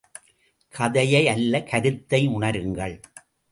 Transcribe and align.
கதையை 0.73 1.27
அல்ல 1.27 1.63
கருத்தை 1.63 2.27
உணருங்கள். 2.29 3.01